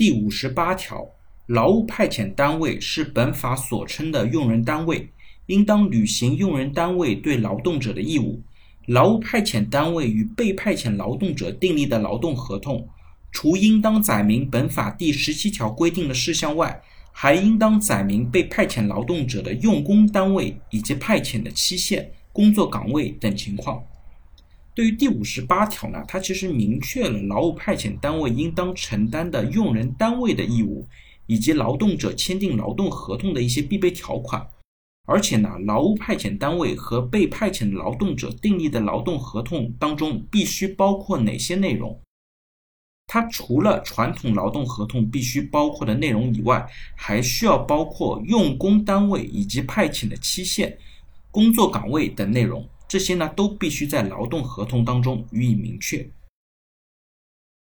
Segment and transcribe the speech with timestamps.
[0.00, 1.06] 第五十八条，
[1.44, 5.06] 劳务派遣单位是本法所称的用人单位，
[5.44, 8.40] 应当履行用人单位对劳动者的义务。
[8.86, 12.88] 劳务派遣单位与被派遣劳动者订立的劳动合同，
[13.30, 16.80] 除应当载明本法第十七条规定的事项外，
[17.12, 23.84] 还应当载明被派遣劳动者的用工单位以及派遣的期限、工作岗位等情况。
[24.80, 30.88] 对于第五十八条呢，它其实明确了劳务派遣单位应当承担的用人单位的义务，
[31.26, 34.42] 以及劳动者签订劳动合同的一些必备条款。
[35.06, 42.00] 而且呢，劳务派遣单位和被派遣劳动者订立的劳动合同当中必须包括哪些内容？
[43.06, 50.78] 它除了传统劳动合同必须包括的内容以外，还需要包括用工单位以及派遣的期限、
[51.30, 52.66] 工作岗位等内容。
[52.90, 56.10] 这些呢，都必须在劳动合同当中予以明确。